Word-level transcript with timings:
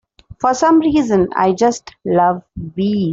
For 0.39 0.55
some 0.55 0.79
reason 0.79 1.29
I 1.35 1.51
just 1.53 1.93
love 2.05 2.41
bees. 2.73 3.09